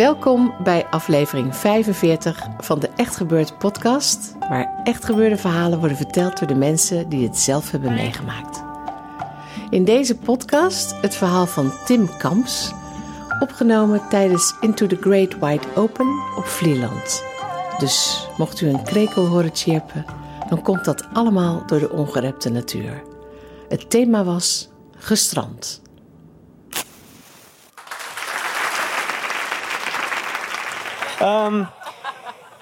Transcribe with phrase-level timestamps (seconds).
[0.00, 6.38] Welkom bij aflevering 45 van de Echt Gebeurd podcast, waar echt gebeurde verhalen worden verteld
[6.38, 8.62] door de mensen die het zelf hebben meegemaakt.
[9.70, 12.72] In deze podcast het verhaal van Tim Kamps,
[13.40, 17.24] opgenomen tijdens Into the Great Wide Open op Vlieland.
[17.78, 20.04] Dus mocht u een krekel horen chirpen,
[20.48, 23.02] dan komt dat allemaal door de ongerepte natuur.
[23.68, 25.82] Het thema was gestrand.
[31.20, 31.64] Ehm,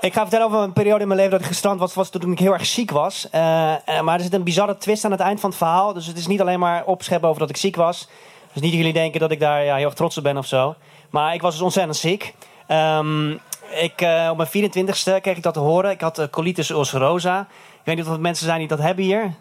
[0.00, 2.32] ik ga vertellen over een periode in mijn leven dat ik gestrand was, was toen
[2.32, 3.30] ik heel erg ziek was.
[3.30, 5.92] Eh, eh, maar er zit een bizarre twist aan het eind van het verhaal.
[5.92, 8.08] Dus het is niet alleen maar opscheppen over dat ik ziek was.
[8.52, 10.46] Dus niet dat jullie denken dat ik daar ja, heel erg trots op ben of
[10.46, 10.74] zo.
[11.10, 12.34] Maar ik was dus ontzettend ziek.
[12.66, 13.30] Ehm,
[13.70, 15.90] ik, eh, op mijn 24ste kreeg ik dat te horen.
[15.90, 17.40] Ik had colitis ulcerosa.
[17.50, 19.34] Ik weet niet of er mensen zijn die dat hebben hier.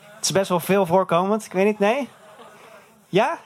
[0.00, 1.44] Het is best wel veel voorkomend.
[1.44, 2.08] Ik weet niet, nee?
[3.08, 3.38] Ja?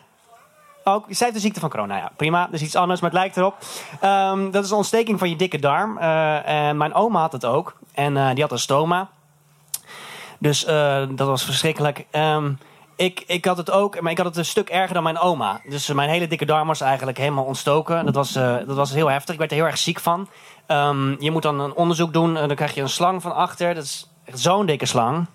[0.87, 1.97] Ook, zij heeft de ziekte van corona.
[1.97, 2.45] Ja, prima.
[2.45, 3.57] Dat is iets anders, maar het lijkt erop.
[4.01, 5.99] Ehm, dat is een ontsteking van je dikke darm.
[5.99, 7.77] Eh, en mijn oma had het ook.
[7.95, 9.09] En eh, die had een stoma.
[10.39, 12.07] Dus eh, dat was verschrikkelijk.
[12.11, 12.53] Ehm,
[12.97, 15.61] ik, ik had het ook, maar ik had het een stuk erger dan mijn oma.
[15.69, 18.05] Dus mijn hele dikke darm was eigenlijk helemaal ontstoken.
[18.05, 19.33] Dat was, dat was heel heftig.
[19.33, 20.29] Ik werd er heel erg ziek van.
[20.67, 22.37] Ehm, je moet dan een onderzoek doen.
[22.37, 23.75] en dan krijg je een slang van achter.
[23.75, 25.27] Dat is echt zo'n dikke slang.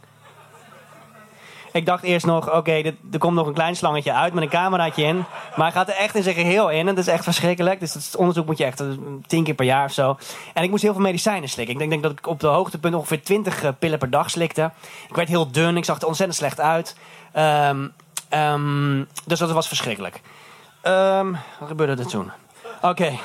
[1.72, 2.72] Ik dacht eerst nog, oké,
[3.12, 5.16] er komt nog een klein slangetje uit met een cameraatje in.
[5.56, 6.88] Maar hij gaat er echt in zijn geheel in.
[6.88, 7.80] En dat is echt verschrikkelijk.
[7.80, 8.84] Dus dat onderzoek moet je echt
[9.28, 10.18] tien keer per jaar of zo.
[10.54, 11.74] En ik moest heel veel medicijnen slikken.
[11.74, 14.72] Ik denk, denk dat ik op de hoogtepunt ongeveer 20 eh, pillen per dag slikte.
[15.10, 15.78] Ik werd heel dun.
[15.78, 16.96] Ik zag er ontzettend slecht uit.
[17.32, 17.88] Ehm,
[18.30, 20.22] ehm, dus dat was verschrikkelijk.
[20.82, 22.32] Ehm, wat gebeurde er toen?
[22.82, 23.20] Oké.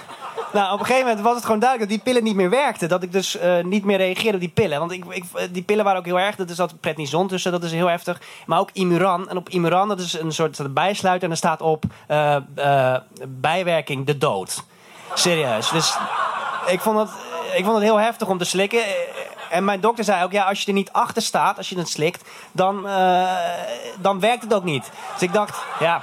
[0.55, 2.89] Nou, op een gegeven moment was het gewoon duidelijk dat die pillen niet meer werkten.
[2.89, 4.79] Dat ik dus eh, niet meer reageerde op die pillen.
[4.79, 6.39] Want ik, eh, die pillen waren ook heel erg.
[6.39, 8.21] Er zat prednison tussen, dat is heel heftig.
[8.47, 9.29] Maar ook Imuran.
[9.29, 11.25] En op Imuran, dat is een soort bijsluiter.
[11.25, 12.37] En er staat op eh,
[13.29, 14.65] bijwerking de dood.
[15.15, 15.71] Serieus.
[15.71, 15.97] Dus
[16.67, 17.11] ik vond, dat,
[17.55, 18.83] ik vond het heel heftig om te slikken.
[19.51, 21.89] En mijn dokter zei ook, ja, als je er niet achter staat, als je het
[21.89, 22.87] slikt, dan,
[23.99, 24.91] dan werkt het ook niet.
[25.13, 26.03] Dus ik dacht, ja,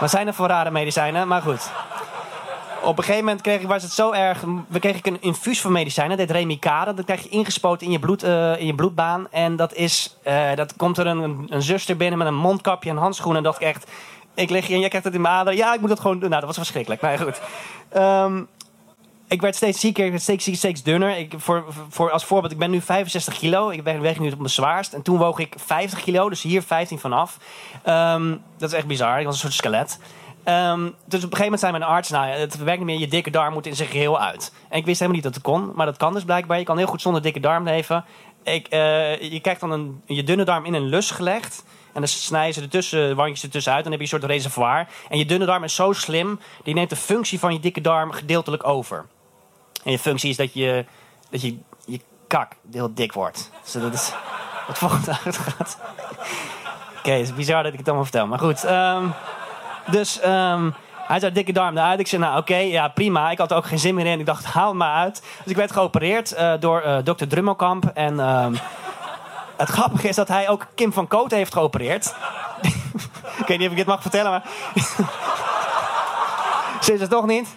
[0.00, 1.28] wat zijn er voor rare medicijnen?
[1.28, 1.70] Maar goed.
[2.84, 4.44] Op een gegeven moment kreeg ik, was het zo erg.
[4.68, 6.16] We kregen een infuus van medicijnen.
[6.16, 6.94] Dat heet Remicade.
[6.94, 9.26] Dat krijg je ingespoten in je, bloed, eh, in je bloedbaan.
[9.30, 10.16] En dat is.
[10.22, 13.36] eh, dat komt er een, een zuster binnen met een mondkapje en handschoenen.
[13.36, 13.90] En dacht ik echt.
[14.34, 15.58] Ik lig hier en jij krijgt het in mijn aderen.
[15.58, 16.28] Ja, ik moet dat gewoon doen.
[16.28, 17.00] Nou, dat was verschrikkelijk.
[17.00, 17.40] Ja, goed.
[17.88, 18.42] Ehm,
[19.28, 21.16] ik werd steeds zieker, ik werd steeds, zieker, steeds dunner.
[21.18, 23.70] Ik, voor, voor, als voorbeeld, ik ben nu 65 kilo.
[23.70, 24.92] Ik weeg nu op mijn zwaarst.
[24.92, 27.36] En toen woog ik 50 kilo, dus hier 15 vanaf.
[27.82, 29.18] Ehm, dat is echt bizar.
[29.18, 29.98] Ik was een soort skelet.
[30.44, 33.08] Ehm, dus op een gegeven moment zei mijn arts, nou, het werkt niet meer, je
[33.08, 34.52] dikke darm moet in zijn geheel uit.
[34.68, 36.58] En ik wist helemaal niet dat het kon, maar dat kan dus blijkbaar.
[36.58, 38.04] Je kan heel goed zonder dikke darm leven.
[38.42, 41.64] Ik, eh, je krijgt dan een, je dunne darm in een lus gelegd.
[41.92, 43.84] En dan snijden ze ertussen, wandjes ertussen uit.
[43.84, 44.86] En dan heb je een soort reservoir.
[45.08, 48.12] En je dunne darm is zo slim, die neemt de functie van je dikke darm
[48.12, 49.06] gedeeltelijk over.
[49.84, 50.84] En je functie is dat je,
[51.30, 53.50] dat je, je kak heel dik wordt.
[53.62, 54.12] Dus dat is
[54.66, 55.78] wat volgende uitgaat.
[56.98, 58.26] Oké, het is bizar dat ik het allemaal vertel.
[58.26, 59.06] Maar goed, ehm,
[59.86, 60.70] dus ehm,
[61.06, 62.00] hij zei dikke darm eruit.
[62.00, 63.30] Ik zei, nou oké, ja prima.
[63.30, 64.20] Ik had er ook geen zin meer in.
[64.20, 65.22] Ik dacht, haal maar uit.
[65.42, 67.90] Dus ik werd geopereerd eh, door eh, dokter Drummelkamp.
[67.94, 68.54] En ehm,
[69.56, 72.14] het grappige is dat hij ook Kim van Kooten heeft geopereerd.
[73.40, 74.42] ik weet niet of ik dit mag vertellen, maar...
[76.80, 77.48] Ze is het toch niet?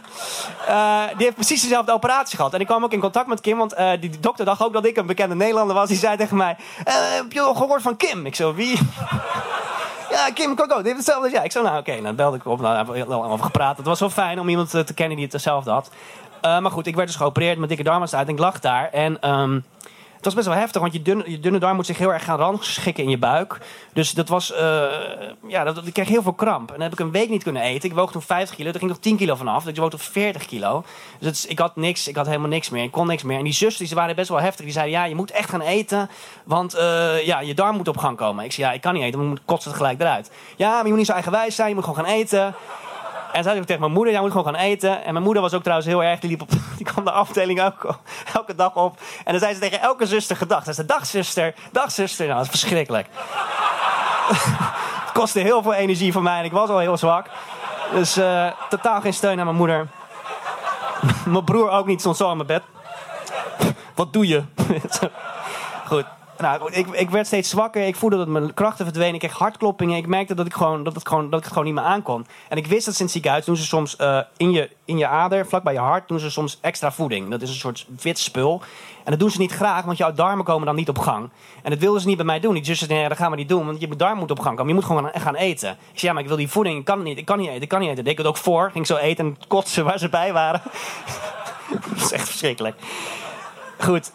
[0.67, 2.53] Eh, die heeft precies dezelfde operatie gehad.
[2.53, 4.97] En ik kwam ook in contact met Kim, want die, dokter dacht ook dat ik
[4.97, 5.87] een bekende Nederlander was.
[5.87, 8.25] Die zei tegen mij: Heb je al gehoord van Kim?
[8.25, 8.79] Ik zo, wie?
[10.17, 11.43] Ja, Kim Coco, die heeft hetzelfde jij.
[11.43, 12.59] Ik zo, nou oké, dan belde ik op.
[12.59, 13.77] Nou, hebben we heel over gepraat.
[13.77, 15.91] Het was wel fijn om iemand eh, te kennen die het hetzelfde had.
[16.41, 18.89] Eh, maar goed, ik werd dus geopereerd met dikke darmen uit en ik lag daar.
[18.91, 19.59] En ehm,
[20.27, 22.23] het was best wel heftig, want je dunne, je dunne darm moet zich heel erg
[22.23, 23.57] gaan rangschikken in je buik.
[23.93, 24.83] Dus dat was, eh,
[25.47, 26.67] ja, dat, ik kreeg heel veel kramp.
[26.67, 27.89] En dan heb ik een week niet kunnen eten.
[27.89, 29.63] Ik woog toen 50 kilo, er ging nog 10 kilo vanaf.
[29.63, 30.83] Dus ik woog tot 40 kilo.
[31.19, 32.83] Dus het ik had niks, ik had helemaal niks meer.
[32.83, 33.37] Ik kon niks meer.
[33.37, 34.65] En die zusters, die waren best wel heftig.
[34.65, 36.09] Die zeiden, ja, je moet echt gaan eten,
[36.43, 38.45] want eh, ja, je darm moet op gang komen.
[38.45, 40.31] Ik zei, ja, ik kan niet eten, want ik moet het gelijk eruit.
[40.55, 42.55] Ja, maar je moet niet zo eigenwijs zijn, je moet gewoon gaan eten.
[43.37, 45.03] En zei ik tegen mijn moeder, jij moet gewoon gaan eten.
[45.03, 47.59] En mijn moeder was ook trouwens heel erg, die, liep op, die kwam de afdeling
[47.59, 48.99] elke, dag op.
[49.23, 50.63] En dan zei ze tegen elke zuster gedag.
[50.63, 52.25] Ze zei, dag zuster, dag zuster.
[52.25, 53.07] Nou, dat is verschrikkelijk.
[55.03, 57.29] het kostte heel veel energie voor mij en ik was al heel zwak.
[57.93, 59.87] Dus uh, totaal geen steun aan mijn moeder.
[61.25, 62.63] mijn broer ook niet, stond zo aan mijn bed.
[63.95, 64.43] Wat doe je?
[65.85, 66.16] Goed.
[66.37, 67.87] Nou, ik, ik werd steeds zwakker.
[67.87, 69.13] Ik voelde dat mijn krachten verdwenen.
[69.13, 69.97] Ik kreeg hartkloppingen.
[69.97, 72.25] Ik merkte dat ik, gewoon, dat, het gewoon, dat ik het gewoon niet meer aankon.
[72.49, 75.47] En ik wist dat sinds ziekenhuis doen ze soms uh, in, je, in je ader,
[75.47, 77.29] vlak bij je hart, doen ze soms extra voeding.
[77.29, 78.61] Dat is een soort wit spul.
[79.03, 81.29] En dat doen ze niet graag, want jouw darmen komen dan niet op gang.
[81.63, 82.53] En dat wilden ze niet bij mij doen.
[82.53, 84.67] Die zussen nee, dat gaan we niet doen, want je darm moet op gang komen.
[84.67, 85.69] Je moet gewoon gaan eten.
[85.69, 86.79] Ik zei, ja, maar ik wil die voeding.
[86.79, 87.17] Ik kan niet.
[87.17, 87.61] Ik kan niet eten.
[87.61, 87.99] Ik kan niet eten.
[87.99, 88.71] Ik deed het ook voor.
[88.71, 90.61] Ging zo eten en kotsen waar ze bij waren.
[91.89, 92.75] dat is echt verschrikkelijk.
[93.77, 94.11] Goed.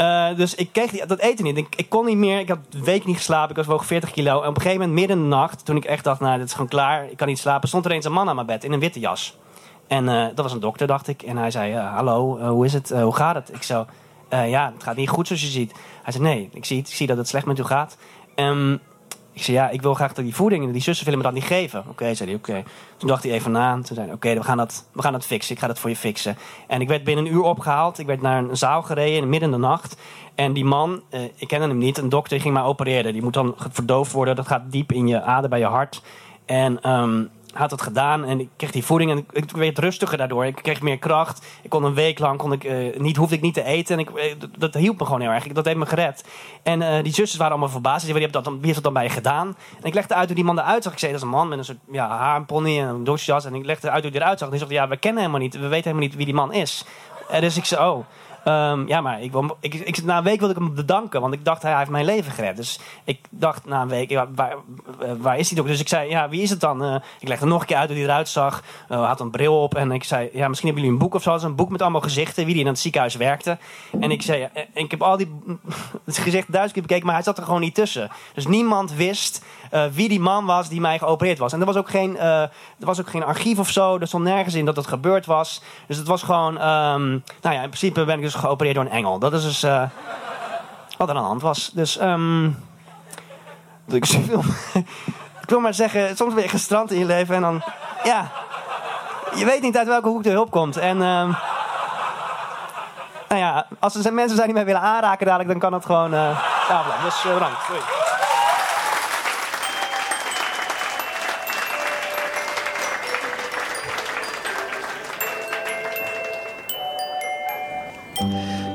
[0.00, 1.56] Uh, dus ik kreeg die, dat eten niet.
[1.56, 2.38] Ik, ik, kon niet meer.
[2.38, 3.50] Ik had een week niet geslapen.
[3.50, 4.42] Ik was woog 40 kilo.
[4.42, 6.46] En op een gegeven moment, midden in de nacht, toen ik echt dacht, nou, dit
[6.46, 7.10] is gewoon klaar.
[7.10, 7.68] Ik kan niet slapen.
[7.68, 9.38] Stond er eens een man aan mijn bed in een witte jas.
[9.86, 11.22] En uh, dat was een dokter, dacht ik.
[11.22, 12.90] En hij zei, uh, hallo, hoe is het?
[12.90, 13.54] hoe gaat het?
[13.54, 13.86] Ik zo,
[14.30, 15.72] ja, het gaat niet goed zoals je ziet.
[16.02, 17.96] Hij zei, nee, ik zie, ik zie dat het slecht met u gaat.
[18.36, 18.80] Um,
[19.32, 20.64] ik zei, ja, ik wil graag dat die voeding...
[20.64, 21.84] en die zussen willen me dat niet geven.
[21.88, 22.62] Oké, zei hij, oké.
[22.96, 23.74] Toen dacht hij even na.
[23.74, 25.54] Toen zei hij, oké, we, gaan dat, we gaan dat fixen.
[25.54, 26.36] Ik ga dat voor je fixen.
[26.66, 27.98] En ik werd binnen een uur opgehaald.
[27.98, 29.96] Ik werd naar een zaal gereden in midden in de nacht.
[30.34, 31.98] En die man, eh, ik kende hem niet.
[31.98, 33.12] Een dokter ging mij opereren.
[33.12, 34.36] Die moet dan verdoofd worden.
[34.36, 36.02] Dat gaat diep in je ader bij je hart.
[36.44, 36.90] En...
[36.90, 40.46] Um, had het gedaan en ik kreeg die voeding en ik werd rustiger daardoor.
[40.46, 41.46] Ik kreeg meer kracht.
[41.62, 43.98] Ik kon een week lang kon ik, uh, niet, hoefde ik niet te eten.
[43.98, 44.22] En ik, uh,
[44.58, 45.46] dat hielp me gewoon heel erg.
[45.46, 46.24] Dat heeft me gered.
[46.62, 48.06] En uh, die zusters waren allemaal verbaasd.
[48.06, 49.56] Ze wie, heeft dat, wie heeft dat dan bij je gedaan?
[49.80, 50.92] En ik legde uit hoe die man eruit zag.
[50.92, 53.44] Ik zei, dat is een man met een soort ja, haarpony en een douchejas.
[53.44, 54.48] En ik legde uit hoe hij eruit zag.
[54.48, 55.54] En die zei, ja, we kennen helemaal niet.
[55.54, 56.84] We weten helemaal niet wie die man is.
[57.28, 58.04] En dus ik zei, oh...
[58.44, 61.44] Um, ja, maar ik, ik, ik, na een week wilde ik hem bedanken, want ik
[61.44, 62.56] dacht hij heeft mijn leven gered.
[62.56, 64.56] Dus ik dacht na een week, waar,
[65.18, 65.66] waar, is hij toch?
[65.66, 66.84] Dus ik zei, ja, wie is het dan?
[66.84, 68.62] Uh, ik legde nog een keer uit hoe hij eruit zag.
[68.90, 71.22] Uh, had een bril op en ik zei, ja, misschien hebben jullie een boek of
[71.22, 71.46] zo.
[71.46, 73.58] Een boek met allemaal gezichten, wie die in het ziekenhuis werkte.
[74.00, 75.34] En ik zei, ik heb al die
[76.06, 78.10] gezichten duizend keer bekeken, maar hij zat er gewoon niet tussen.
[78.34, 79.44] Dus niemand wist
[79.92, 81.52] wie die man was die mij geopereerd was.
[81.52, 83.98] En er was ook geen, er was ook geen archief of zo.
[83.98, 85.62] Er stond nergens in dat het gebeurd was.
[85.86, 88.90] Dus het was gewoon, um, nou ja, in principe ben ik dus geopereerd door een
[88.90, 89.18] engel.
[89.18, 89.82] Dat is dus uh,
[90.98, 91.70] wat er aan de hand was.
[91.74, 92.58] Dus um,
[93.86, 94.42] ik, wil,
[95.42, 97.62] ik wil maar zeggen, soms ben je gestrand in je leven en dan,
[98.04, 98.30] ja,
[99.34, 100.76] je weet niet uit welke hoek de hulp komt.
[100.76, 101.36] En um,
[103.28, 106.14] nou ja, als er mensen zijn die mij willen aanraken dadelijk, dan kan het gewoon
[106.14, 106.38] uh.
[107.04, 107.64] Dus uh, bedankt.
[107.64, 108.01] Sorry.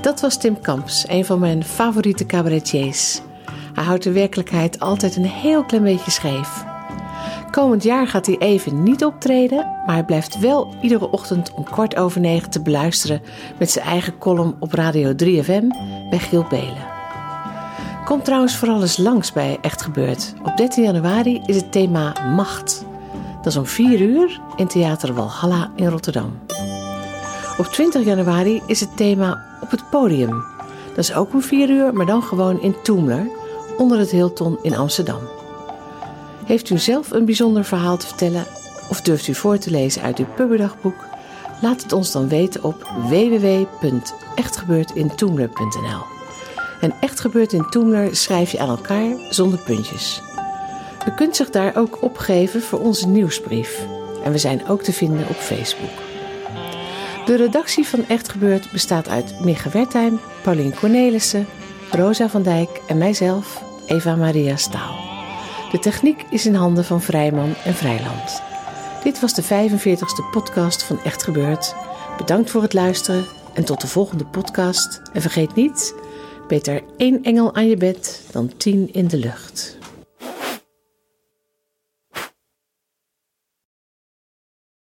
[0.01, 3.21] Dat was Tim Kamps, een van mijn favoriete cabaretiers.
[3.73, 6.65] Hij houdt de werkelijkheid altijd een heel klein beetje scheef.
[7.51, 11.95] Komend jaar gaat hij even niet optreden, maar hij blijft wel iedere ochtend om kwart
[11.95, 13.21] over negen te beluisteren
[13.59, 15.67] met zijn eigen column op Radio 3FM
[16.09, 16.95] bij Giel Belen.
[18.05, 20.33] Kom trouwens vooral eens langs bij Echt Gebeurd.
[20.43, 22.85] Op 13 januari is het thema Macht.
[23.38, 26.46] Dat is om 4 uur in Theater Walhalla in Rotterdam.
[27.57, 30.44] Op 20 januari is het thema op het podium.
[30.88, 33.27] Dat is ook om 4 uur, maar dan gewoon in Toemler,
[33.77, 35.21] onder het Hilton in Amsterdam.
[36.45, 38.45] Heeft u zelf een bijzonder verhaal te vertellen
[38.89, 41.05] of durft u voor te lezen uit uw pubberdagboek?
[41.62, 46.01] Laat het ons dan weten op www.echtgebeurtintoemler.nl.
[46.81, 50.22] En Echt Gebeurt in Toemler schrijf je aan elkaar zonder puntjes.
[51.08, 53.86] U kunt zich daar ook opgeven voor onze nieuwsbrief.
[54.24, 56.06] En we zijn ook te vinden op Facebook.
[57.27, 61.48] De redactie van Echt Gebeurd bestaat uit Micha Wertheim, Paulien Cornelissen,
[61.91, 64.96] Rosa van Dijk en mijzelf, Eva Maria Staal.
[65.72, 68.41] De techniek is in handen van Vrijman en Vrijland.
[69.03, 71.75] Dit was de 45ste podcast van Echt Gebeurd.
[72.17, 75.01] Bedankt voor het luisteren en tot de volgende podcast.
[75.13, 75.96] En vergeet niet,
[76.48, 79.76] beter één engel aan je bed dan tien in de lucht.